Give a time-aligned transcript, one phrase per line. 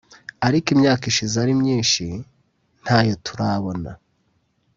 [0.47, 2.05] ariko imyaka ishize ari myinshi
[2.83, 3.91] ntayo turabona